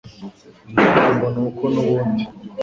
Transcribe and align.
Impamvu 0.71 1.09
ngo 1.23 1.27
ni 1.33 1.39
uko 1.47 1.63
n'ubundi 1.73 2.23